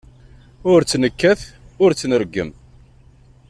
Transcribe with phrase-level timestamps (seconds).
[0.71, 1.41] Ur tt-nekkat
[1.83, 2.49] ur tt-nreggem.